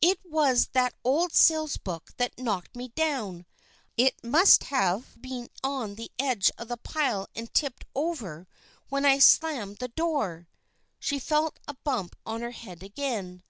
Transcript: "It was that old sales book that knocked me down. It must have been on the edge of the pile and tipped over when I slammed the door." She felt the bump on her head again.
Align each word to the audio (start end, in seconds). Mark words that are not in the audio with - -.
"It 0.00 0.18
was 0.24 0.70
that 0.72 0.94
old 1.04 1.32
sales 1.32 1.76
book 1.76 2.10
that 2.16 2.36
knocked 2.36 2.74
me 2.74 2.88
down. 2.88 3.46
It 3.96 4.16
must 4.24 4.64
have 4.64 5.14
been 5.22 5.50
on 5.62 5.94
the 5.94 6.10
edge 6.18 6.50
of 6.58 6.66
the 6.66 6.76
pile 6.78 7.28
and 7.36 7.54
tipped 7.54 7.84
over 7.94 8.48
when 8.88 9.04
I 9.04 9.20
slammed 9.20 9.76
the 9.76 9.86
door." 9.86 10.48
She 10.98 11.20
felt 11.20 11.60
the 11.68 11.76
bump 11.84 12.16
on 12.26 12.40
her 12.42 12.50
head 12.50 12.82
again. 12.82 13.44